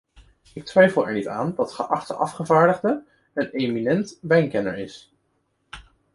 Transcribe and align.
Ik 0.53 0.65
twijfel 0.65 1.07
er 1.07 1.13
niet 1.13 1.27
aan 1.27 1.55
dat 1.55 1.67
de 1.69 1.73
geachte 1.75 2.13
afgevaardigde 2.13 3.03
een 3.33 3.49
eminent 3.49 4.17
wijnkenner 4.21 4.77
is. 4.77 5.13